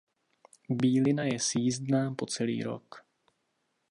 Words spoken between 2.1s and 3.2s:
po celý rok.